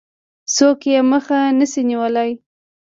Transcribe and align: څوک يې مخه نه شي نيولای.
څوک 0.55 0.81
يې 0.91 0.99
مخه 1.11 1.39
نه 1.59 1.65
شي 1.71 1.81
نيولای. 1.89 2.31